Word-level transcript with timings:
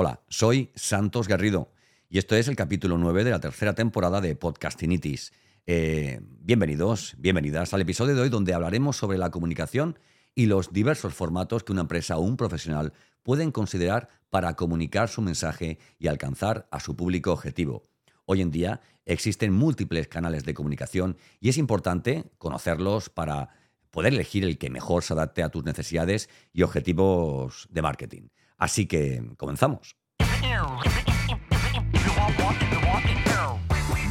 Hola, 0.00 0.20
soy 0.28 0.70
Santos 0.76 1.26
Garrido 1.26 1.72
y 2.08 2.18
esto 2.18 2.36
es 2.36 2.46
el 2.46 2.54
capítulo 2.54 2.98
9 2.98 3.24
de 3.24 3.32
la 3.32 3.40
tercera 3.40 3.74
temporada 3.74 4.20
de 4.20 4.36
Podcastinitis. 4.36 5.32
Eh, 5.66 6.20
bienvenidos, 6.22 7.16
bienvenidas 7.18 7.74
al 7.74 7.80
episodio 7.80 8.14
de 8.14 8.20
hoy 8.20 8.28
donde 8.28 8.54
hablaremos 8.54 8.96
sobre 8.96 9.18
la 9.18 9.32
comunicación 9.32 9.98
y 10.36 10.46
los 10.46 10.72
diversos 10.72 11.14
formatos 11.14 11.64
que 11.64 11.72
una 11.72 11.80
empresa 11.80 12.16
o 12.16 12.20
un 12.20 12.36
profesional 12.36 12.92
pueden 13.24 13.50
considerar 13.50 14.08
para 14.30 14.54
comunicar 14.54 15.08
su 15.08 15.20
mensaje 15.20 15.80
y 15.98 16.06
alcanzar 16.06 16.68
a 16.70 16.78
su 16.78 16.94
público 16.94 17.32
objetivo. 17.32 17.82
Hoy 18.24 18.40
en 18.40 18.52
día 18.52 18.80
existen 19.04 19.52
múltiples 19.52 20.06
canales 20.06 20.44
de 20.44 20.54
comunicación 20.54 21.16
y 21.40 21.48
es 21.48 21.58
importante 21.58 22.30
conocerlos 22.38 23.10
para 23.10 23.48
poder 23.90 24.12
elegir 24.12 24.44
el 24.44 24.58
que 24.58 24.70
mejor 24.70 25.02
se 25.02 25.14
adapte 25.14 25.42
a 25.42 25.48
tus 25.48 25.64
necesidades 25.64 26.30
y 26.52 26.62
objetivos 26.62 27.66
de 27.68 27.82
marketing. 27.82 28.28
Así 28.58 28.86
que 28.86 29.22
comenzamos. 29.36 29.96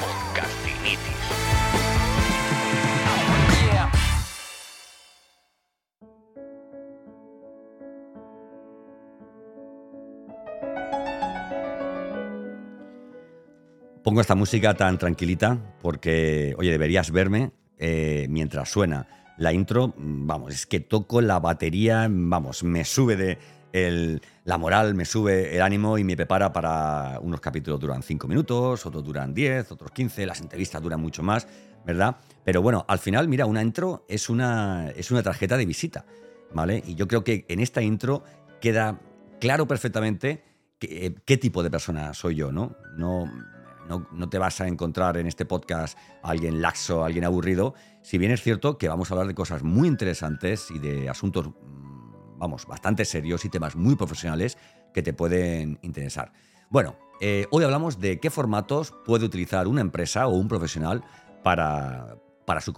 Podcastinitis. 0.00 1.18
Pongo 14.02 14.20
esta 14.20 14.34
música 14.34 14.74
tan 14.74 14.96
tranquilita 14.96 15.58
porque, 15.82 16.54
oye, 16.56 16.70
deberías 16.70 17.10
verme 17.10 17.52
eh, 17.76 18.26
mientras 18.30 18.70
suena 18.70 19.06
la 19.36 19.52
intro. 19.52 19.92
Vamos, 19.96 20.54
es 20.54 20.66
que 20.66 20.80
toco 20.80 21.20
la 21.20 21.40
batería, 21.40 22.06
vamos, 22.10 22.64
me 22.64 22.84
sube 22.84 23.16
de, 23.16 23.38
la 23.72 24.58
moral 24.58 24.94
me 24.94 25.04
sube 25.04 25.54
el 25.54 25.62
ánimo 25.62 25.98
y 25.98 26.04
me 26.04 26.16
prepara 26.16 26.52
para 26.52 27.18
unos 27.20 27.40
capítulos 27.40 27.78
duran 27.80 28.02
5 28.02 28.26
minutos, 28.26 28.86
otros 28.86 29.04
duran 29.04 29.34
10, 29.34 29.72
otros 29.72 29.90
15, 29.90 30.26
las 30.26 30.40
entrevistas 30.40 30.82
duran 30.82 31.00
mucho 31.00 31.22
más, 31.22 31.46
¿verdad? 31.84 32.16
Pero 32.44 32.62
bueno, 32.62 32.84
al 32.88 32.98
final, 32.98 33.28
mira, 33.28 33.46
una 33.46 33.62
intro 33.62 34.04
es 34.08 34.28
una, 34.30 34.90
es 34.96 35.10
una 35.10 35.22
tarjeta 35.22 35.56
de 35.56 35.66
visita, 35.66 36.06
¿vale? 36.52 36.82
Y 36.86 36.94
yo 36.94 37.06
creo 37.06 37.24
que 37.24 37.44
en 37.48 37.60
esta 37.60 37.82
intro 37.82 38.22
queda 38.60 39.00
claro 39.40 39.68
perfectamente 39.68 40.42
qué, 40.78 41.14
qué 41.24 41.36
tipo 41.36 41.62
de 41.62 41.70
persona 41.70 42.14
soy 42.14 42.36
yo, 42.36 42.52
¿no? 42.52 42.76
No, 42.96 43.30
no, 43.88 44.06
no, 44.12 44.28
te 44.28 44.38
vas 44.38 44.60
a 44.60 44.68
encontrar 44.68 45.16
en 45.16 45.26
este 45.26 45.44
podcast 45.44 45.98
a 46.22 46.30
alguien 46.30 46.60
laxo, 46.60 47.02
a 47.02 47.06
alguien 47.06 47.24
aburrido, 47.24 47.74
si 48.02 48.18
bien 48.18 48.32
es 48.32 48.42
cierto 48.42 48.78
que 48.78 48.88
vamos 48.88 49.10
a 49.10 49.14
hablar 49.14 49.26
de 49.26 49.34
cosas 49.34 49.62
muy 49.62 49.88
interesantes 49.88 50.70
y 50.70 50.78
de 50.78 51.08
asuntos 51.08 51.50
vamos, 52.38 52.66
bastante 52.66 53.04
serios 53.04 53.44
y 53.44 53.48
temas 53.48 53.76
muy 53.76 53.96
profesionales 53.96 54.56
que 54.94 55.02
te 55.02 55.12
pueden 55.12 55.78
interesar. 55.82 56.32
Bueno, 56.70 56.96
eh, 57.20 57.46
hoy 57.50 57.64
hablamos 57.64 58.00
de 58.00 58.20
qué 58.20 58.30
formatos 58.30 58.94
puede 59.04 59.24
utilizar 59.24 59.66
una 59.66 59.80
empresa 59.80 60.26
o 60.26 60.36
un 60.36 60.48
profesional 60.48 61.04
para, 61.42 62.16
para 62.46 62.60
su, 62.60 62.72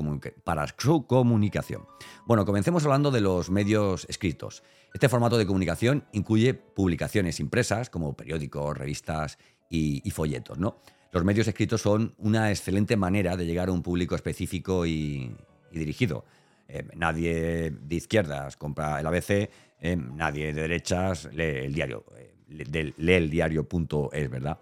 para 0.44 0.66
su 0.66 1.06
comunicación. 1.06 1.86
Bueno, 2.26 2.44
comencemos 2.44 2.84
hablando 2.84 3.10
de 3.10 3.20
los 3.20 3.50
medios 3.50 4.06
escritos. 4.08 4.62
Este 4.92 5.08
formato 5.08 5.38
de 5.38 5.46
comunicación 5.46 6.04
incluye 6.12 6.54
publicaciones 6.54 7.38
impresas 7.38 7.90
como 7.90 8.16
periódicos, 8.16 8.76
revistas 8.76 9.38
y, 9.68 10.10
folletos. 10.10 10.58
¿no? 10.58 10.78
Los 11.12 11.24
medios 11.24 11.46
escritos 11.46 11.82
son 11.82 12.14
una 12.18 12.50
excelente 12.50 12.96
manera 12.96 13.36
de 13.36 13.46
llegar 13.46 13.68
a 13.68 13.72
un 13.72 13.82
público 13.82 14.14
específico 14.14 14.86
y 14.86 15.36
dirigido. 15.70 16.24
Eh, 16.72 16.86
nadie 16.94 17.70
de 17.70 17.94
izquierdas 17.96 18.56
compra 18.56 19.00
el 19.00 19.06
ABC, 19.06 19.50
eh, 19.80 19.96
nadie 19.96 20.52
de 20.52 20.62
derechas 20.62 21.28
lee 21.32 21.64
el 21.64 21.74
diario, 21.74 22.04
eh, 22.16 22.92
lee 22.96 23.12
el 23.12 23.28
diario.es, 23.28 24.30
¿verdad? 24.30 24.56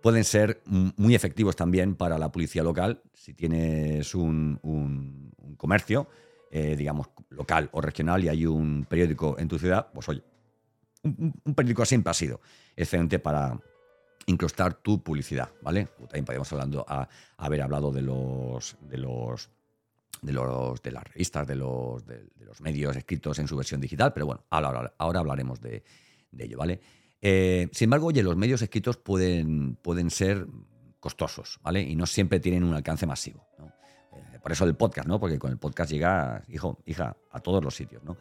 Pueden 0.00 0.24
ser 0.24 0.62
muy 0.64 1.14
efectivos 1.14 1.54
también 1.54 1.96
para 1.96 2.18
la 2.18 2.32
policía 2.32 2.62
local, 2.62 3.02
si 3.12 3.34
tienes 3.34 4.14
un, 4.14 5.32
comercio, 5.56 6.06
digamos, 6.50 7.08
local 7.30 7.70
o 7.72 7.80
regional 7.80 8.22
y 8.22 8.28
hay 8.28 8.44
un 8.44 8.84
periódico 8.86 9.38
en 9.38 9.48
tu 9.48 9.58
ciudad, 9.58 9.88
pues 9.94 10.08
oye, 10.10 10.22
un, 11.02 11.54
periódico 11.54 11.86
siempre 11.86 12.10
ha 12.10 12.14
sido 12.14 12.40
excelente 12.76 13.18
para, 13.18 13.58
incrustar 14.26 14.74
tu 14.74 15.02
publicidad, 15.02 15.50
¿vale? 15.62 15.88
También 16.00 16.24
podríamos 16.24 16.52
hablando, 16.52 16.84
haber 17.36 17.62
hablado 17.62 17.90
de 17.90 18.02
los, 18.02 18.76
de 18.82 18.98
los 18.98 19.50
de, 20.22 20.32
los, 20.32 20.82
de 20.82 20.92
las 20.92 21.04
revistas, 21.04 21.46
de 21.46 21.56
los, 21.56 22.04
de, 22.06 22.26
los 22.40 22.60
medios 22.60 22.96
escritos 22.96 23.38
en 23.38 23.48
su 23.48 23.56
versión 23.56 23.80
digital, 23.80 24.12
pero 24.12 24.26
bueno, 24.26 24.44
ahora, 24.50 24.94
ahora 24.98 25.20
hablaremos 25.20 25.60
de, 25.60 25.82
ello, 26.38 26.58
¿vale? 26.58 26.80
Eh, 27.20 27.68
sin 27.72 27.86
embargo, 27.86 28.08
oye, 28.08 28.22
los 28.22 28.36
medios 28.36 28.60
escritos 28.62 28.96
pueden, 28.96 29.76
pueden 29.76 30.10
ser 30.10 30.46
costosos, 31.00 31.58
¿vale? 31.62 31.82
Y 31.82 31.96
no 31.96 32.06
siempre 32.06 32.40
tienen 32.40 32.64
un 32.64 32.74
alcance 32.74 33.06
masivo, 33.06 33.46
eh, 34.12 34.38
por 34.42 34.52
eso 34.52 34.64
el 34.64 34.74
podcast, 34.74 35.06
¿no? 35.08 35.20
Porque 35.20 35.38
con 35.38 35.50
el 35.50 35.58
podcast 35.58 35.90
llega, 35.90 36.42
hijo, 36.48 36.78
hija, 36.86 37.16
a 37.30 37.40
todos 37.40 37.62
los 37.62 37.74
sitios, 37.74 38.02
¿no? 38.04 38.16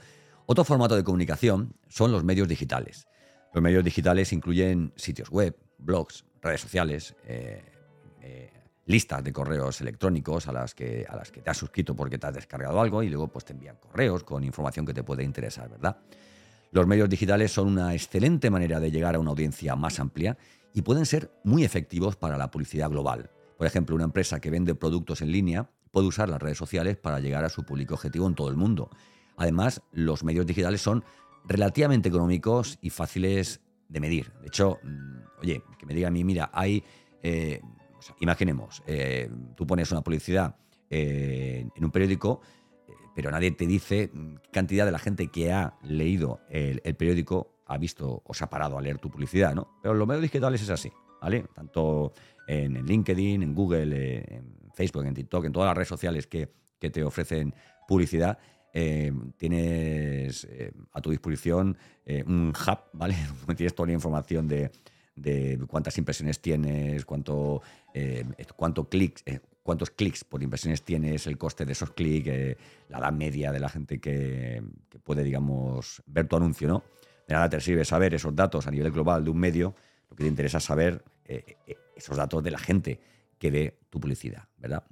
Otro 0.45 0.63
formato 0.63 0.95
de 0.95 1.03
comunicación 1.03 1.75
son 1.87 2.11
los 2.11 2.23
medios 2.23 2.47
digitales. 2.47 3.07
Los 3.53 3.63
medios 3.63 3.83
digitales 3.83 4.33
incluyen 4.33 4.93
sitios 4.95 5.29
web, 5.29 5.57
blogs, 5.77 6.25
redes 6.41 6.59
sociales, 6.59 7.15
eh, 7.25 7.63
listas 8.85 9.23
de 9.23 9.31
correos 9.31 9.79
electrónicos 9.81 10.47
a 10.47 10.51
las, 10.51 10.75
que, 10.75 11.05
a 11.07 11.15
las 11.15 11.31
que 11.31 11.41
te 11.41 11.49
has 11.49 11.57
suscrito 11.57 11.95
porque 11.95 12.17
te 12.17 12.27
has 12.27 12.33
descargado 12.33 12.79
algo 12.81 13.01
y 13.03 13.09
luego 13.09 13.27
pues 13.27 13.45
te 13.45 13.53
envían 13.53 13.77
correos 13.77 14.23
con 14.23 14.43
información 14.43 14.85
que 14.85 14.93
te 14.93 15.03
puede 15.03 15.23
interesar, 15.23 15.69
¿verdad? 15.69 15.97
Los 16.71 16.87
medios 16.87 17.07
digitales 17.07 17.51
son 17.51 17.67
una 17.67 17.93
excelente 17.93 18.49
manera 18.49 18.79
de 18.79 18.91
llegar 18.91 19.15
a 19.15 19.19
una 19.19 19.29
audiencia 19.29 19.75
más 19.75 19.99
amplia 19.99 20.37
y 20.73 20.81
pueden 20.81 21.05
ser 21.05 21.31
muy 21.43 21.63
efectivos 21.63 22.15
para 22.15 22.37
la 22.37 22.49
publicidad 22.49 22.89
global. 22.89 23.29
Por 23.57 23.67
ejemplo, 23.67 23.95
una 23.95 24.05
empresa 24.05 24.39
que 24.39 24.49
vende 24.49 24.73
productos 24.73 25.21
en 25.21 25.31
línea 25.31 25.69
puede 25.91 26.07
usar 26.07 26.29
las 26.29 26.41
redes 26.41 26.57
sociales 26.57 26.97
para 26.97 27.19
llegar 27.19 27.45
a 27.45 27.49
su 27.49 27.63
público 27.63 27.93
objetivo 27.93 28.27
en 28.27 28.33
todo 28.33 28.49
el 28.49 28.57
mundo. 28.57 28.89
Además, 29.37 29.81
los 29.91 30.23
medios 30.23 30.47
digitales 30.47 30.81
son 30.81 31.03
relativamente 31.45 32.09
económicos 32.09 32.79
y 32.81 32.89
fáciles 32.89 33.61
de 33.87 33.99
medir. 33.99 34.31
De 34.41 34.47
hecho, 34.47 34.79
mm, 34.83 35.41
oye, 35.41 35.61
que 35.77 35.85
me 35.85 35.93
diga 35.93 36.07
a 36.07 36.11
mí, 36.11 36.23
mira, 36.23 36.49
hay 36.53 36.83
eh, 37.21 37.61
imaginemos, 38.19 38.83
eh, 38.87 39.29
tú 39.55 39.65
pones 39.65 39.91
una 39.91 40.01
publicidad 40.01 40.55
eh, 40.89 41.67
en 41.75 41.85
un 41.85 41.91
periódico, 41.91 42.41
eh, 42.87 42.93
pero 43.15 43.31
nadie 43.31 43.51
te 43.51 43.65
dice 43.65 44.09
qué 44.11 44.51
cantidad 44.51 44.85
de 44.85 44.91
la 44.91 44.99
gente 44.99 45.27
que 45.27 45.51
ha 45.51 45.77
leído 45.83 46.41
el, 46.49 46.81
periódico 46.95 47.61
ha 47.65 47.77
visto 47.77 48.21
o 48.25 48.33
se 48.33 48.43
ha 48.43 48.49
parado 48.49 48.77
a 48.77 48.81
leer 48.81 48.99
tu 48.99 49.09
publicidad, 49.09 49.55
¿no? 49.55 49.79
Pero 49.81 49.93
los 49.93 50.07
medios 50.07 50.23
digitales 50.23 50.61
es 50.61 50.69
así, 50.69 50.91
¿vale? 51.21 51.45
Tanto 51.53 52.13
en, 52.47 52.85
LinkedIn, 52.85 53.41
en 53.41 53.55
Google, 53.55 54.35
en 54.35 54.71
Facebook, 54.73 55.05
en 55.05 55.13
TikTok, 55.13 55.45
en 55.45 55.51
todas 55.53 55.67
las 55.67 55.75
redes 55.75 55.87
sociales 55.87 56.27
que, 56.27 56.49
te 56.79 57.01
ofrecen 57.01 57.55
publicidad, 57.87 58.37
tienes 59.37 60.45
a 60.91 60.99
tu 60.99 61.11
disposición 61.11 61.77
un 62.25 62.49
hub, 62.49 62.79
¿vale? 62.91 63.15
tienes 63.55 63.73
toda 63.73 63.87
la 63.87 63.93
información 63.93 64.49
de, 64.49 64.69
de 65.15 65.59
cuántas 65.67 65.97
impresiones 65.97 66.39
tienes, 66.39 67.05
cuánto, 67.05 67.61
eh, 67.93 68.25
cuánto 68.55 68.89
clics, 68.89 69.23
eh, 69.25 69.39
cuántos 69.61 69.91
clics 69.91 70.23
por 70.23 70.41
impresiones 70.43 70.81
tienes, 70.81 71.27
el 71.27 71.37
coste 71.37 71.65
de 71.65 71.73
esos 71.73 71.91
clics, 71.91 72.27
eh, 72.27 72.57
la 72.89 72.99
edad 72.99 73.11
media 73.11 73.51
de 73.51 73.59
la 73.59 73.69
gente 73.69 73.99
que, 73.99 74.63
puede, 75.03 75.23
digamos, 75.23 76.01
ver 76.07 76.27
tu 76.27 76.35
anuncio, 76.35 76.67
¿no? 76.67 76.83
De 77.27 77.33
nada 77.33 77.49
te 77.49 77.61
sirve 77.61 77.85
saber 77.85 78.13
esos 78.13 78.35
datos 78.35 78.67
a 78.67 78.71
nivel 78.71 78.91
global 78.91 79.23
de 79.23 79.29
un 79.29 79.37
medio, 79.37 79.75
lo 80.09 80.15
que 80.15 80.23
te 80.23 80.29
interesa 80.29 80.57
es 80.57 80.63
saber 80.63 81.03
esos 81.95 82.17
datos 82.17 82.43
de 82.43 82.51
la 82.51 82.59
gente 82.59 82.99
que 83.39 83.49
ve 83.49 83.77
tu 83.89 83.99
publicidad, 83.99 84.43
¿verdad? 84.57 84.83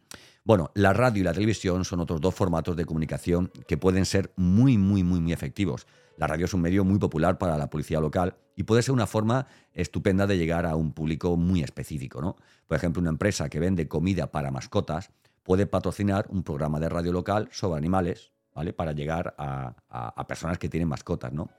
Bueno, 0.43 0.71
la 0.73 0.91
radio 0.91 1.21
y 1.21 1.23
la 1.23 1.33
televisión 1.33 1.85
son 1.85 1.99
otros 1.99 2.19
dos 2.19 2.33
formatos 2.33 2.75
de 2.75 2.85
comunicación 2.85 3.51
que 3.67 3.77
pueden 3.77 4.05
ser 4.05 4.33
muy, 4.35 4.75
muy, 4.77 5.03
muy, 5.03 5.19
muy 5.19 5.33
efectivos. 5.33 5.85
La 6.17 6.25
radio 6.25 6.45
es 6.45 6.53
un 6.53 6.61
medio 6.61 6.83
muy 6.83 6.97
popular 6.97 7.37
para 7.37 7.57
la 7.57 7.69
policía 7.69 7.99
local 7.99 8.35
y 8.55 8.63
puede 8.63 8.81
ser 8.81 8.93
una 8.93 9.05
forma 9.05 9.45
estupenda 9.73 10.25
de 10.25 10.37
llegar 10.37 10.65
a 10.65 10.75
un 10.75 10.93
público 10.93 11.37
muy 11.37 11.61
específico. 11.61 12.21
¿no? 12.21 12.37
Por 12.67 12.75
ejemplo, 12.77 13.01
una 13.01 13.11
empresa 13.11 13.49
que 13.49 13.59
vende 13.59 13.87
comida 13.87 14.31
para 14.31 14.49
mascotas 14.49 15.11
puede 15.43 15.67
patrocinar 15.67 16.25
un 16.29 16.43
programa 16.43 16.79
de 16.79 16.89
radio 16.89 17.11
local 17.11 17.47
sobre 17.51 17.77
animales, 17.77 18.31
¿vale? 18.53 18.73
Para 18.73 18.93
llegar 18.93 19.35
a, 19.37 20.25
personas 20.27 20.57
que 20.57 20.69
tienen 20.69 20.87
mascotas, 20.87 21.33
¿no? 21.33 21.49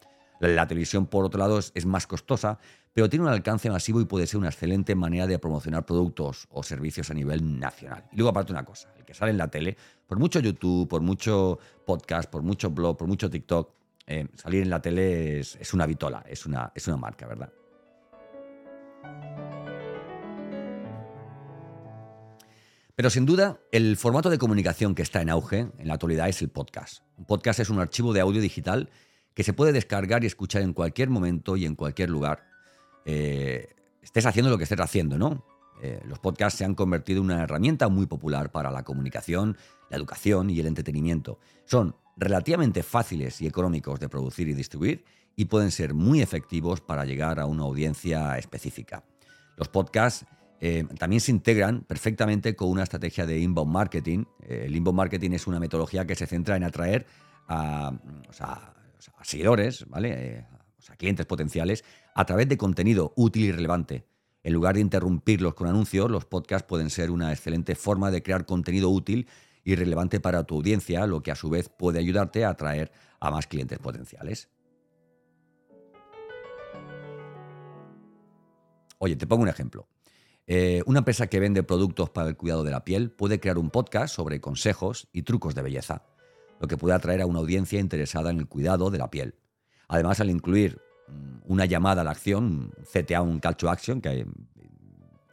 La, 0.49 0.67
televisión, 0.67 1.07
por 1.07 1.25
otro 1.25 1.39
lado, 1.39 1.61
es, 1.61 1.87
más 1.87 2.09
costosa, 2.09 2.59
pero 2.93 3.09
tiene 3.09 3.25
un 3.25 3.31
alcance 3.31 3.71
masivo 3.71 4.01
y 4.01 4.07
puede 4.07 4.27
ser 4.27 4.39
una 4.39 4.49
excelente 4.49 4.97
manera 4.97 5.29
de 5.29 5.39
promocionar 5.39 5.87
productos 5.87 6.49
o 6.51 6.65
servicios 6.65 7.11
a 7.11 7.15
nivel 7.15 7.61
nacional. 7.61 8.07
Y 8.11 8.17
luego, 8.17 8.31
aparte, 8.31 8.51
una 8.51 8.65
cosa: 8.65 8.93
el 8.99 9.05
que 9.05 9.15
sale 9.15 9.31
en 9.31 9.39
la 9.39 9.47
tele, 9.47 9.77
por 10.05 10.19
mucho 10.19 10.41
YouTube, 10.41 10.89
por 10.89 11.01
mucho 11.01 11.61
podcast, 11.87 12.29
por 12.29 12.43
mucho 12.43 12.71
blog, 12.71 12.97
por 12.97 13.07
mucho 13.07 13.31
TikTok, 13.31 13.71
eh, 14.09 14.27
salir 14.35 14.63
en 14.63 14.71
la 14.71 14.83
tele 14.83 15.39
es, 15.39 15.75
una 15.75 15.87
vitola, 15.87 16.25
es 16.29 16.45
una, 16.45 16.73
es 16.75 16.89
una 16.89 16.97
marca, 16.97 17.29
¿verdad? 17.29 17.53
Pero 22.97 23.11
sin 23.11 23.27
duda, 23.27 23.61
el 23.71 23.97
formato 23.97 24.29
de 24.29 24.39
comunicación 24.39 24.97
que 24.97 25.03
está 25.03 25.23
en 25.23 25.31
auge 25.31 25.69
en 25.79 25.87
la 25.87 25.95
actualidad 25.95 26.29
es 26.29 26.43
el 26.43 26.49
podcast. 26.49 27.05
Un 27.17 27.27
podcast 27.27 27.61
es 27.61 27.71
un 27.71 27.79
archivo 27.79 28.13
de 28.13 28.21
audio 28.21 28.41
digital 28.41 28.91
que 29.35 29.43
se 29.43 29.53
puede 29.53 29.73
descargar 29.73 30.25
y 30.25 30.27
escuchar 30.27 30.63
en 30.63 30.73
cualquier 30.73 31.11
momento 31.11 31.57
y 31.57 31.65
en 31.65 31.75
cualquier 31.75 32.11
lugar. 32.11 32.45
Eh, 33.05 33.69
estés 34.03 34.27
haciendo 34.27 34.51
lo 34.51 34.59
que 34.59 34.65
estés 34.65 34.81
haciendo, 34.81 35.19
¿no? 35.19 35.45
Eh, 35.83 36.01
los 36.07 36.19
podcasts 36.19 36.59
se 36.59 36.65
han 36.65 36.75
convertido 36.75 37.21
en 37.21 37.27
una 37.27 37.43
herramienta 37.43 37.89
muy 37.89 38.07
popular 38.07 38.53
para 38.53 38.71
la 38.71 38.85
comunicación, 38.85 39.57
la 39.91 39.97
educación 39.97 40.51
y 40.51 40.61
el 40.61 40.67
entretenimiento. 40.67 41.39
Son 41.65 41.97
relativamente 42.17 42.83
fáciles 42.83 43.41
y 43.41 43.47
económicos 43.47 43.99
de 43.99 44.09
producir 44.09 44.49
y 44.49 44.55
distribuir 44.55 45.05
y 45.35 45.47
pueden 45.47 45.71
ser 45.71 45.95
muy 45.95 46.21
efectivos 46.21 46.81
para 46.81 47.05
llegar 47.05 47.41
a 47.41 47.47
una 47.47 47.63
audiencia 47.63 48.39
específica. 48.39 49.03
Los 49.57 49.69
podcasts 49.69 50.27
eh, 50.61 50.85
también 50.99 51.21
se 51.21 51.33
integran 51.33 51.81
perfectamente 51.81 52.55
con 52.55 52.69
una 52.69 52.85
estrategia 52.85 53.27
de 53.27 53.41
inbound 53.41 53.73
marketing. 53.73 54.25
el 54.47 54.77
inbound 54.77 54.97
marketing 54.97 55.33
es 55.33 55.47
una 55.49 55.59
metodología 55.59 56.07
que 56.07 56.15
se 56.15 56.27
centra 56.27 56.57
en 56.57 56.63
atraer 56.63 57.07
a, 57.49 57.93
seguidores, 59.23 59.87
¿vale? 59.89 60.47
a 60.89 60.97
clientes 60.97 61.27
potenciales, 61.27 61.85
a 62.15 62.25
través 62.25 62.49
de 62.49 62.57
contenido 62.57 63.13
útil 63.17 63.45
y 63.45 63.53
relevante. 63.53 64.05
En 64.43 64.53
lugar 64.53 64.75
de 64.75 64.81
interrumpirlos 64.81 65.55
con 65.55 65.69
anuncios, 65.69 66.11
los 66.11 66.25
podcasts 66.25 66.67
pueden 66.67 66.91
ser 66.91 67.11
una 67.11 67.33
excelente 67.33 67.75
forma 67.75 68.11
de 68.11 68.23
crear 68.23 68.45
contenido 68.45 68.91
útil 68.91 69.29
y 69.65 69.77
relevante 69.77 70.19
para 70.19 70.43
tu 70.45 70.57
audiencia, 70.57 71.07
lo 71.07 71.23
que 71.23 71.31
a 71.31 71.37
su 71.37 71.49
vez 71.49 71.69
puede 71.69 72.01
ayudarte 72.01 72.45
a 72.45 72.51
atraer 72.51 72.91
a 73.21 73.31
más 73.31 73.47
clientes 73.47 73.79
potenciales. 73.79 74.49
Oye, 78.99 79.17
te 79.17 79.27
pongo 79.27 79.43
un 79.43 79.49
ejemplo. 79.49 79.89
Eh, 80.47 80.83
una 80.87 80.99
empresa 81.01 81.29
que 81.29 81.39
vende 81.39 81.63
productos 81.63 82.11
para 82.11 82.29
el 82.29 82.37
cuidado 82.37 82.65
de 82.65 82.73
la 82.73 82.85
piel 82.85 83.13
puede 83.13 83.39
crear 83.39 83.59
un 83.59 83.71
podcast 83.71 84.15
sobre 84.15 84.41
consejos 84.41 85.09
y 85.13 85.23
trucos 85.23 85.55
de 85.55 85.63
belleza, 85.63 86.05
lo 86.63 86.69
que 86.69 86.77
puede 86.79 86.95
atraer 86.95 87.21
a 87.21 87.27
una 87.27 87.41
audiencia 87.41 87.81
interesada 87.81 88.31
en 88.31 88.39
el 88.39 88.47
cuidado 88.47 88.91
de 88.91 88.99
la 88.99 89.11
piel. 89.11 89.35
Además, 89.89 90.21
al 90.21 90.31
incluir 90.31 90.81
mm, 91.09 91.53
una 91.53 91.67
llamada 91.67 92.03
a 92.03 92.05
la 92.05 92.13
acción, 92.13 92.45
un 92.45 92.73
CTA, 92.85 93.21
un 93.21 93.41
call 93.41 93.57
to 93.57 93.69
action, 93.69 94.01
que, 94.01 94.25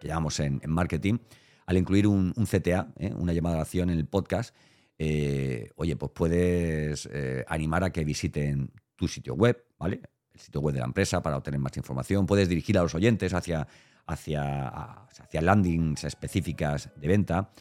llamamos 0.01 0.39
en, 0.39 0.59
marketing, 0.65 1.19
al 1.67 1.77
incluir 1.77 2.07
un, 2.07 2.33
CTA, 2.33 2.91
¿eh? 2.97 3.13
una 3.15 3.31
llamada 3.31 3.55
a 3.55 3.57
la 3.59 3.61
acción 3.61 3.91
en 3.91 3.99
el 3.99 4.07
podcast, 4.07 4.55
eh, 4.97 5.69
oye, 5.75 5.95
pues 5.95 6.11
puedes 6.15 7.07
eh, 7.13 7.45
animar 7.47 7.83
a 7.83 7.91
que 7.91 8.03
visiten 8.03 8.71
tu 8.95 9.07
sitio 9.07 9.35
web, 9.35 9.63
¿vale? 9.77 10.01
El 10.33 10.39
sitio 10.39 10.61
web 10.61 10.73
de 10.73 10.79
la 10.79 10.87
empresa 10.87 11.21
para 11.21 11.37
obtener 11.37 11.59
más 11.59 11.77
información. 11.77 12.25
Puedes 12.25 12.49
dirigir 12.49 12.75
a 12.79 12.81
los 12.81 12.95
oyentes 12.95 13.35
hacia, 13.35 13.67
hacia, 14.07 14.67
hacia 14.67 15.41
landings 15.41 16.05
específicas 16.05 16.89
de 16.95 17.07
venta. 17.07 17.51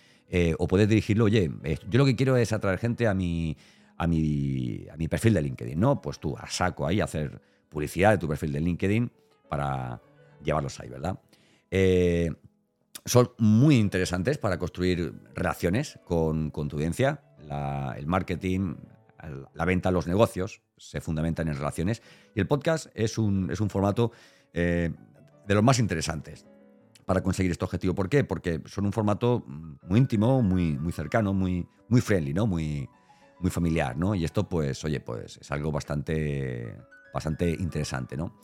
O 0.59 0.69
puedes 0.69 0.89
dirigirlo, 0.89 1.25
oye, 1.25 1.51
yo 1.89 1.99
lo 1.99 2.05
que 2.05 2.15
quiero 2.15 2.37
es 2.37 2.53
atraer 2.53 2.79
gente 2.79 3.07
a 3.07 3.15
mi, 3.15 3.57
a 3.99 4.07
mi, 4.07 4.87
a 4.91 4.97
mi 4.97 5.09
perfil 5.09 5.35
de 5.35 5.43
LinkedIn, 5.43 5.79
¿no? 5.79 6.01
Pues 6.01 6.19
tú 6.19 6.37
a 6.37 6.49
saco 6.49 6.87
ahí 6.87 7.01
hacer 7.01 7.41
publicidad 7.69 8.13
de 8.13 8.19
tu 8.19 8.29
perfil 8.29 8.53
de 8.53 8.61
LinkedIn 8.61 9.13
para 9.49 10.01
llevarlos 10.43 10.79
ahí, 10.81 10.89
¿verdad? 10.89 11.19
Eh, 11.71 12.31
son 13.05 13.31
muy 13.39 13.77
interesantes 13.77 14.39
para 14.39 14.59
construir 14.59 15.15
relaciones 15.35 15.99
con, 16.05 16.51
tu 16.53 16.77
audiencia. 16.77 17.23
el 17.97 18.07
marketing, 18.07 18.77
la 19.55 19.65
venta, 19.65 19.91
los 19.91 20.07
negocios 20.07 20.63
se 20.77 21.01
fundamentan 21.01 21.49
en 21.49 21.57
relaciones. 21.57 22.03
Y 22.35 22.41
el 22.41 22.47
podcast 22.47 22.89
es 22.95 23.19
un, 23.19 23.51
es 23.51 23.61
un 23.61 23.71
formato 23.71 24.13
eh, 24.53 24.91
de 25.47 25.55
los 25.55 25.65
más 25.65 25.79
interesantes 25.79 26.47
para 27.09 27.23
conseguir 27.23 27.51
este 27.51 27.65
objetivo. 27.65 27.95
¿Por 27.95 28.11
qué? 28.11 28.23
Porque 28.23 28.61
son 28.67 28.85
un 28.85 28.93
formato 28.93 29.43
muy 29.47 29.99
íntimo, 29.99 30.43
muy, 30.43 30.77
muy 30.77 30.93
cercano, 30.93 31.33
muy, 31.33 31.67
muy 31.89 32.03
friendly, 32.03 32.35
¿no? 32.35 32.47
Muy, 32.47 32.87
muy 33.41 33.51
familiar, 33.51 33.97
¿no? 33.97 34.15
Y 34.15 34.27
esto, 34.27 34.47
pues, 34.47 34.85
oye, 34.85 35.01
pues 35.01 35.39
es 35.39 35.51
algo 35.51 35.73
bastante, 35.73 36.77
bastante 37.15 37.49
interesante, 37.49 38.15
¿no? 38.15 38.35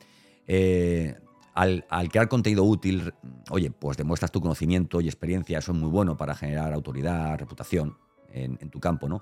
Eh, 0.46 1.14
al, 1.52 1.84
crear 2.10 2.26
contenido 2.26 2.64
útil, 2.64 3.12
oye, 3.50 3.70
pues 3.70 3.98
demuestras 3.98 4.32
tu 4.32 4.40
conocimiento 4.40 5.02
y 5.02 5.08
experiencia, 5.08 5.58
eso 5.58 5.72
es 5.72 5.78
muy 5.78 5.90
bueno 5.90 6.16
para 6.16 6.34
generar 6.34 6.72
autoridad, 6.72 7.38
reputación 7.38 7.98
en, 8.32 8.70
tu 8.70 8.80
campo, 8.80 9.10
¿no? 9.10 9.20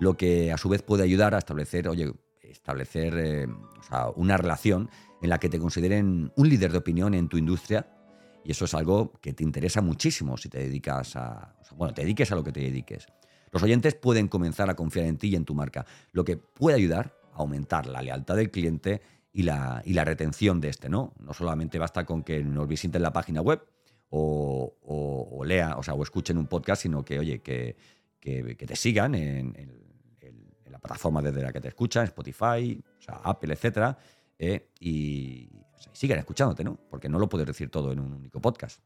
Lo 0.00 0.18
que 0.18 0.52
a 0.52 0.58
su 0.58 0.68
vez 0.68 0.82
puede 0.82 1.02
ayudar 1.02 1.34
a 1.34 1.38
establecer, 1.38 1.88
oye, 1.88 2.12
establecer 2.42 3.14
eh, 3.16 3.46
una 4.16 4.36
relación 4.36 4.90
en 5.22 5.30
la 5.30 5.38
que 5.38 5.48
te 5.48 5.58
consideren 5.58 6.30
un 6.36 6.48
líder 6.50 6.72
de 6.72 6.78
opinión 6.78 7.14
en 7.14 7.28
tu 7.28 7.38
industria 7.38 7.86
y 8.44 8.50
eso 8.50 8.64
es 8.64 8.74
algo 8.74 9.12
que 9.20 9.32
te 9.32 9.44
interesa 9.44 9.80
muchísimo 9.80 10.36
si 10.36 10.48
te 10.48 10.58
dedicas 10.58 11.16
a, 11.16 11.54
bueno, 11.76 11.94
te 11.94 12.02
dediques 12.02 12.30
a 12.32 12.34
lo 12.34 12.44
que 12.44 12.52
te 12.52 12.60
dediques. 12.60 13.06
Los 13.50 13.62
oyentes 13.62 13.94
pueden 13.94 14.28
comenzar 14.28 14.70
a 14.70 14.74
confiar 14.74 15.06
en 15.06 15.18
ti 15.18 15.28
y 15.28 15.36
en 15.36 15.44
tu 15.44 15.54
marca, 15.54 15.84
lo 16.12 16.24
que 16.24 16.36
puede 16.36 16.76
ayudar 16.76 17.14
a 17.34 17.38
aumentar 17.38 17.86
la 17.86 18.02
lealtad 18.02 18.36
del 18.36 18.50
cliente 18.50 19.02
y 19.32 19.42
la, 19.42 19.82
y 19.84 19.94
la 19.94 20.04
retención 20.04 20.60
de 20.60 20.68
este, 20.68 20.88
¿no? 20.88 21.14
No 21.18 21.34
solamente 21.34 21.78
basta 21.78 22.04
con 22.04 22.22
que 22.22 22.42
nos 22.42 22.66
visiten 22.66 23.02
la 23.02 23.12
página 23.12 23.40
web 23.40 23.62
o, 24.10 24.76
o, 24.82 25.44
lea, 25.44 25.76
o 25.76 25.82
sea, 25.82 25.94
o 25.94 26.02
escuchen 26.02 26.36
un 26.36 26.46
podcast, 26.46 26.82
sino 26.82 27.04
que, 27.04 27.18
oye, 27.18 27.40
que, 27.40 27.76
que, 28.20 28.54
te 28.54 28.76
sigan 28.76 29.14
en, 29.14 29.80
la 30.66 30.78
plataforma 30.78 31.22
desde 31.22 31.42
la 31.42 31.52
que 31.52 31.60
te 31.60 31.68
escuchan, 31.68 32.04
Spotify, 32.04 32.82
o 32.98 33.02
sea, 33.02 33.20
Apple, 33.22 33.52
etcétera, 33.52 33.96
eh, 34.38 34.70
y, 34.80 35.48
sigan 35.92 36.18
escuchándote, 36.18 36.64
¿no? 36.64 36.78
Porque 36.90 37.08
no 37.08 37.18
lo 37.18 37.28
puedes 37.28 37.46
decir 37.46 37.70
todo 37.70 37.92
en 37.92 38.00
un 38.00 38.12
único 38.12 38.40
podcast. 38.40 38.80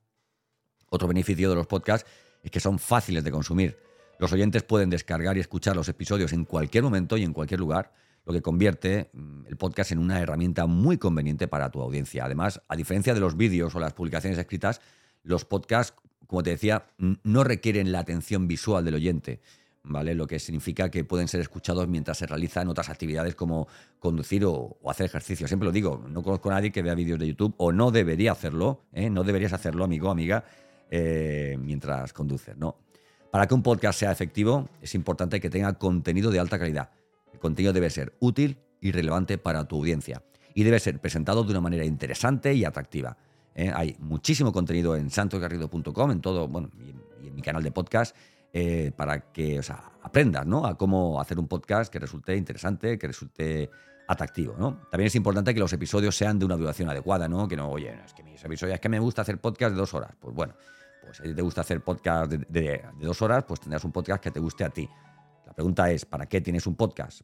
Otro 0.88 1.08
beneficio 1.08 1.48
de 1.50 1.56
los 1.56 1.66
podcasts 1.66 2.08
es 2.43 2.50
que 2.50 2.60
son 2.60 2.78
fáciles 2.78 3.25
de 3.25 3.31
consumir. 3.31 3.78
Los 4.19 4.32
oyentes 4.32 4.62
pueden 4.62 4.88
descargar 4.88 5.37
y 5.37 5.40
escuchar 5.40 5.76
los 5.76 5.88
episodios 5.88 6.32
en 6.32 6.44
cualquier 6.44 6.85
momento 6.85 7.16
y 7.16 7.25
en 7.25 7.32
cualquier 7.32 7.61
lugar, 7.61 7.92
lo 8.25 8.32
que 8.32 8.42
convierte 8.42 9.11
mm, 9.12 9.47
el 9.47 9.56
podcast 9.56 9.92
en 9.92 9.99
una 9.99 10.21
herramienta 10.21 10.66
muy 10.66 10.99
conveniente 10.99 11.49
para 11.49 11.71
tu 11.71 11.80
audiencia. 11.80 12.25
Además, 12.25 12.61
a 12.68 12.76
diferencia 12.76 13.14
de 13.14 13.21
los 13.21 13.37
vídeos 13.37 13.75
o 13.75 13.80
las 13.80 13.92
publicaciones 13.92 14.38
escritas, 14.38 14.80
los 15.23 15.44
podcasts, 15.44 15.94
como 16.26 16.42
te 16.42 16.50
decía, 16.50 16.87
no 16.99 17.44
requieren 17.44 17.92
la 17.92 18.00
atención 18.00 18.49
visual 18.49 18.85
del 18.85 18.94
oyente. 18.94 19.40
¿Vale? 19.88 20.16
Lo 20.16 20.26
que 20.26 20.40
significa 20.40 20.90
que 20.90 21.05
pueden 21.05 21.28
ser 21.28 21.40
escuchados 21.40 21.87
mientras 21.87 22.19
se 22.19 22.26
realizan 22.26 22.66
otras 22.69 22.88
actividades 22.88 23.37
como 23.37 23.69
conducir 24.00 24.45
o, 24.45 24.78
hacer 24.88 25.07
ejercicio. 25.07 25.47
Siempre 25.47 25.66
lo 25.66 25.73
digo, 25.73 26.05
no 26.09 26.25
conozco 26.25 26.50
a 26.50 26.55
nadie 26.55 26.73
que 26.73 26.83
vea 26.83 26.95
vídeos 26.97 27.21
de 27.21 27.28
YouTube 27.28 27.55
o 27.59 27.71
no 27.71 27.93
debería 27.93 28.33
hacerlo, 28.33 28.83
¿eh? 28.93 29.09
no 29.11 29.23
deberías 29.23 29.52
hacerlo, 29.52 29.85
amigo, 29.85 30.11
amiga, 30.11 30.45
eh, 30.90 31.57
mientras 31.61 32.12
conduces, 32.12 32.57
¿no? 32.57 32.78
Para 33.31 33.47
que 33.47 33.55
un 33.55 33.62
podcast 33.62 34.00
sea 34.00 34.11
efectivo, 34.11 34.69
es 34.81 34.95
importante 34.97 35.40
que 35.40 35.50
tenga 35.50 35.73
contenido 35.75 36.33
de 36.33 36.40
alta 36.40 36.59
calidad. 36.59 36.90
El 37.33 37.38
contenido 37.38 37.73
debe 37.73 37.90
ser 37.90 38.14
útil 38.19 38.59
y 38.81 38.90
relevante 38.90 39.38
para 39.38 39.69
tu 39.69 39.76
audiencia. 39.76 40.23
Y 40.55 40.64
debe 40.64 40.81
ser 40.81 40.99
presentado 41.00 41.45
de 41.45 41.50
una 41.50 41.61
manera 41.61 41.85
interesante 41.85 42.55
y 42.55 42.64
atractiva. 42.64 43.16
¿eh? 43.57 43.73
hay 43.75 43.97
muchísimo 43.99 44.52
contenido 44.52 44.97
en 44.97 45.11
santosgarrido.com, 45.11 46.11
en 46.11 46.21
todo, 46.21 46.47
bueno, 46.47 46.71
y 46.78 46.90
en, 47.26 47.35
mi 47.35 47.43
canal 47.43 47.62
de 47.62 47.71
podcast, 47.73 48.16
eh, 48.58 48.90
para 48.96 49.20
que 49.32 49.60
aprendas 50.02 50.46
¿no? 50.46 50.64
a 50.64 50.78
cómo 50.78 51.20
hacer 51.20 51.38
un 51.38 51.46
podcast 51.46 51.92
que 51.92 51.98
resulte 51.98 52.34
interesante, 52.34 52.98
que 52.98 53.06
resulte 53.06 53.68
atractivo. 54.08 54.54
También 54.90 55.08
es 55.08 55.14
importante 55.14 55.52
que 55.52 55.60
los 55.60 55.70
episodios 55.75 56.16
sean 56.16 56.38
de 56.38 56.46
una 56.46 56.56
duración 56.56 56.88
adecuada, 56.88 57.28
¿no? 57.28 57.46
Que 57.46 57.54
no, 57.54 57.68
oye, 57.68 57.94
es 58.02 58.14
que 58.14 58.22
mis 58.22 58.42
episodios 58.42 58.76
es 58.76 58.80
que 58.80 58.88
me 58.88 58.98
gusta 58.98 59.20
hacer 59.20 59.38
podcast 59.42 59.75
de 59.75 59.78
dos 59.78 59.92
horas. 59.92 60.16
Pues 60.18 60.34
bueno, 60.34 60.54
pues 61.02 61.18
si 61.18 61.34
te 61.34 61.42
gusta 61.42 61.60
hacer 61.60 61.82
podcast 61.82 62.32
de, 62.32 62.82
dos 62.98 63.20
horas, 63.20 63.44
pues 63.44 63.60
tendrás 63.60 63.84
un 63.84 63.92
podcast 63.92 64.22
que 64.22 64.30
te 64.30 64.40
guste 64.40 64.64
a 64.64 64.70
ti. 64.70 64.88
La 65.44 65.52
pregunta 65.52 65.90
es, 65.90 66.06
¿para 66.06 66.25
qué 66.25 66.40
tienes 66.40 66.66
un 66.66 66.76
podcast? 66.76 67.20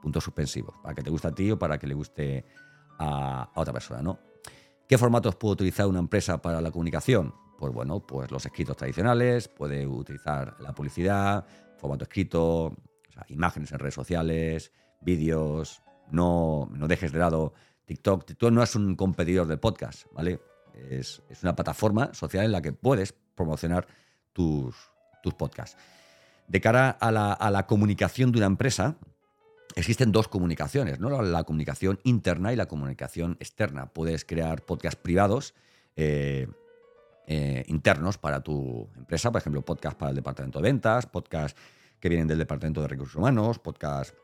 Puntos 0.00 0.24
suspensivos. 0.24 0.74
¿Para 0.82 0.94
que 0.94 1.02
te 1.02 1.10
guste 1.10 1.28
a 1.28 1.32
ti 1.32 1.50
o 1.50 1.58
para 1.58 1.76
que 1.76 1.86
le 1.86 1.92
guste 1.92 2.46
a, 2.98 3.50
otra 3.54 3.74
persona, 3.74 4.00
no? 4.00 4.18
¿Qué 4.88 4.96
formatos 4.96 5.36
puede 5.36 5.52
utilizar 5.52 5.86
una 5.86 5.98
empresa 5.98 6.40
para 6.40 6.62
la 6.62 6.70
comunicación? 6.70 7.34
Pues 7.58 7.72
bueno, 7.72 7.98
pues 7.98 8.30
los 8.30 8.46
escritos 8.46 8.76
tradicionales, 8.76 9.48
puede 9.48 9.84
utilizar 9.84 10.54
la 10.60 10.72
publicidad, 10.72 11.44
formato 11.76 12.04
escrito, 12.04 12.72
imágenes 13.26 13.72
en 13.72 13.80
redes 13.80 13.94
sociales, 13.94 14.72
vídeos, 15.00 15.82
no, 16.12 16.68
no 16.72 16.86
dejes 16.86 17.10
de 17.10 17.18
lado 17.18 17.52
TikTok. 17.84 18.26
TikTok 18.26 18.52
no 18.52 18.62
es 18.62 18.76
un 18.76 18.94
competidor 18.94 19.48
del 19.48 19.58
podcast, 19.58 20.04
¿vale? 20.12 20.40
Es, 20.88 21.20
una 21.42 21.56
plataforma 21.56 22.14
social 22.14 22.44
en 22.44 22.52
la 22.52 22.62
que 22.62 22.72
puedes 22.72 23.12
promocionar 23.34 23.88
tus, 24.32 24.76
tus 25.20 25.34
podcasts. 25.34 25.76
De 26.46 26.60
cara 26.60 26.90
a 26.90 27.10
la, 27.10 27.66
comunicación 27.66 28.30
de 28.30 28.38
una 28.38 28.46
empresa, 28.46 28.96
existen 29.74 30.12
dos 30.12 30.28
comunicaciones, 30.28 31.00
¿no? 31.00 31.22
La, 31.22 31.42
comunicación 31.42 31.98
interna 32.04 32.52
y 32.52 32.56
la 32.56 32.66
comunicación 32.66 33.36
externa. 33.40 33.86
Puedes 33.86 34.24
crear 34.24 34.64
podcasts 34.64 35.00
privados 35.02 35.54
eh, 35.96 36.46
eh, 37.30 37.62
internos 37.66 38.16
para 38.16 38.40
tu 38.40 38.88
empresa, 38.96 39.30
por 39.30 39.42
ejemplo, 39.42 39.60
podcast 39.60 39.98
para 39.98 40.08
el 40.08 40.16
departamento 40.16 40.60
de 40.60 40.62
ventas, 40.62 41.04
podcast 41.04 41.54
que 42.00 42.08
vienen 42.08 42.26
del 42.26 42.38
departamento 42.38 42.80
de 42.80 42.88
recursos 42.88 43.16
humanos, 43.16 43.58
podcast 43.58 44.14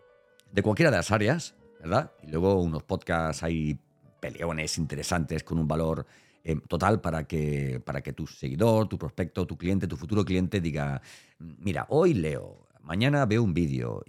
de 0.50 0.62
cualquiera 0.62 0.90
de 0.90 0.96
las 0.96 1.10
áreas, 1.10 1.54
¿verdad? 1.80 2.12
Y 2.22 2.28
luego 2.28 2.62
unos 2.62 2.82
podcasts 2.82 3.42
hay 3.42 3.78
peleones 4.20 4.78
interesantes 4.78 5.44
con 5.44 5.58
un 5.58 5.68
valor 5.68 6.06
eh, 6.44 6.56
total 6.66 7.02
para 7.02 7.24
que, 7.24 7.78
para 7.84 8.00
que 8.00 8.14
tu 8.14 8.26
seguidor, 8.26 8.88
tu 8.88 8.96
prospecto, 8.96 9.46
tu 9.46 9.58
cliente, 9.58 9.86
tu 9.86 9.98
futuro 9.98 10.24
cliente 10.24 10.62
diga, 10.62 11.02
mira, 11.38 11.84
hoy 11.90 12.14
leo, 12.14 12.68
mañana 12.80 13.26
veo 13.26 13.42
un 13.42 13.52
vídeo, 13.52 14.02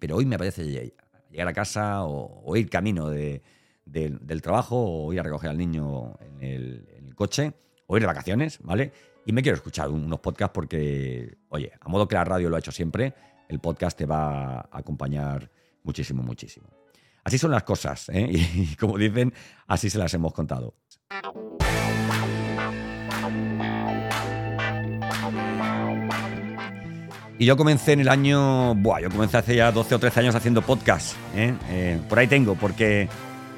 pero 0.00 0.16
hoy 0.16 0.26
me 0.26 0.36
parece 0.36 0.64
llegar 1.30 1.46
a 1.46 1.52
casa 1.52 2.02
o, 2.02 2.56
ir 2.56 2.68
camino 2.68 3.10
del 3.10 4.42
trabajo 4.42 5.04
o 5.04 5.12
ir 5.12 5.20
a 5.20 5.22
recoger 5.22 5.50
al 5.50 5.58
niño 5.58 6.16
en 6.18 6.42
el 6.42 7.14
coche 7.14 7.54
o 7.90 7.96
ir 7.96 8.02
de 8.02 8.06
vacaciones, 8.06 8.60
¿vale? 8.62 8.92
Y 9.26 9.32
me 9.32 9.42
quiero 9.42 9.56
escuchar 9.56 9.88
unos 9.88 10.20
podcasts 10.20 10.54
porque, 10.54 11.38
oye, 11.48 11.72
a 11.80 11.88
modo 11.88 12.06
que 12.06 12.14
la 12.14 12.22
radio 12.22 12.48
lo 12.48 12.54
ha 12.54 12.60
hecho 12.60 12.70
siempre, 12.70 13.12
el 13.48 13.58
podcast 13.58 13.98
te 13.98 14.06
va 14.06 14.60
a 14.60 14.68
acompañar 14.70 15.50
muchísimo, 15.82 16.22
muchísimo. 16.22 16.68
Así 17.24 17.36
son 17.36 17.50
las 17.50 17.64
cosas, 17.64 18.08
¿eh? 18.10 18.28
y 18.30 18.76
como 18.76 18.96
dicen, 18.96 19.34
así 19.66 19.90
se 19.90 19.98
las 19.98 20.14
hemos 20.14 20.32
contado. 20.32 20.76
Y 27.40 27.46
yo 27.46 27.56
comencé 27.56 27.94
en 27.94 28.00
el 28.00 28.08
año. 28.08 28.76
Buah, 28.76 29.00
yo 29.00 29.10
comencé 29.10 29.38
hace 29.38 29.56
ya 29.56 29.72
12 29.72 29.96
o 29.96 29.98
13 29.98 30.20
años 30.20 30.34
haciendo 30.36 30.62
podcast. 30.62 31.16
¿eh? 31.34 31.54
Eh, 31.70 31.98
por 32.08 32.20
ahí 32.20 32.28
tengo, 32.28 32.54
porque 32.54 33.08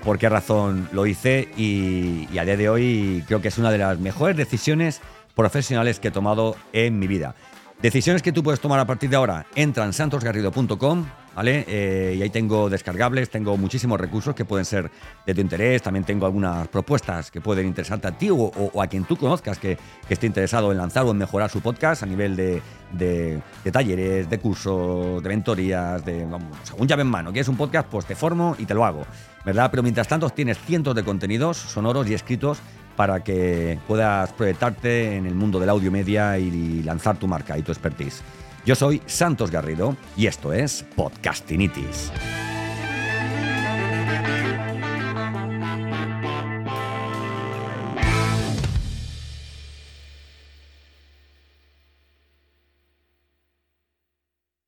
por 0.04 0.18
qué 0.18 0.28
razón 0.28 0.88
lo 0.92 1.06
hice 1.06 1.48
y, 1.56 2.26
a 2.38 2.44
día 2.44 2.56
de 2.56 2.68
hoy 2.68 3.24
creo 3.26 3.40
que 3.40 3.48
es 3.48 3.58
una 3.58 3.70
de 3.70 3.78
las 3.78 3.98
mejores 3.98 4.36
decisiones 4.36 5.00
profesionales 5.34 6.00
que 6.00 6.08
he 6.08 6.10
tomado 6.10 6.56
en 6.72 6.98
mi 6.98 7.06
vida. 7.06 7.34
Decisiones 7.80 8.22
que 8.22 8.32
tú 8.32 8.42
puedes 8.42 8.60
tomar 8.60 8.78
a 8.78 8.86
partir 8.86 9.10
de 9.10 9.16
ahora. 9.16 9.46
Entra 9.54 9.84
en 9.84 9.92
santosgarrido.com, 9.92 11.06
¿vale? 11.34 11.64
Eh, 11.66 12.14
y 12.18 12.22
ahí 12.22 12.30
tengo 12.30 12.68
descargables, 12.68 13.30
tengo 13.30 13.56
muchísimos 13.56 14.00
recursos 14.00 14.34
que 14.34 14.44
pueden 14.44 14.64
ser 14.64 14.90
de 15.26 15.34
tu 15.34 15.40
interés. 15.40 15.82
También 15.82 16.04
tengo 16.04 16.26
algunas 16.26 16.68
propuestas 16.68 17.30
que 17.30 17.40
pueden 17.40 17.66
interesarte 17.66 18.08
a 18.08 18.12
ti 18.12 18.28
o, 18.30 18.80
a 18.80 18.86
quien 18.86 19.04
tú 19.04 19.16
conozcas 19.16 19.58
que, 19.58 19.78
esté 20.08 20.26
interesado 20.26 20.72
en 20.72 20.78
lanzar 20.78 21.04
o 21.04 21.10
en 21.10 21.16
mejorar 21.16 21.48
su 21.48 21.62
podcast 21.62 22.02
a 22.02 22.06
nivel 22.06 22.36
de, 22.36 23.42
talleres, 23.72 24.28
de 24.28 24.38
cursos, 24.38 25.22
de 25.22 25.28
mentorías, 25.28 26.04
de 26.04 26.26
según 26.64 26.86
llave 26.86 27.02
en 27.02 27.08
mano. 27.08 27.32
¿Quieres 27.32 27.48
un 27.48 27.56
podcast? 27.56 27.88
Pues 27.88 28.04
te 28.04 28.14
formo 28.14 28.54
y 28.58 28.66
te 28.66 28.74
lo 28.74 28.84
hago, 28.84 29.06
¿verdad? 29.44 29.70
Pero 29.70 29.82
mientras 29.82 30.06
tanto 30.06 30.28
tienes 30.30 30.58
cientos 30.58 30.94
de 30.94 31.02
contenidos 31.02 31.56
sonoros 31.56 32.08
y 32.10 32.14
escritos 32.14 32.58
para 32.96 33.24
que 33.24 33.78
puedas 33.88 34.32
proyectarte 34.34 35.16
en 35.16 35.24
el 35.24 35.34
mundo 35.34 35.58
del 35.58 35.70
audio 35.70 35.90
media 35.90 36.38
y 36.38 36.82
lanzar 36.82 37.16
tu 37.16 37.26
marca 37.26 37.56
y 37.56 37.62
tu 37.62 37.72
expertise. 37.72 38.22
Yo 38.64 38.76
soy 38.76 39.02
Santos 39.06 39.50
Garrido 39.50 39.96
y 40.16 40.26
esto 40.26 40.52
es 40.52 40.84
Podcastinitis. 40.94 42.12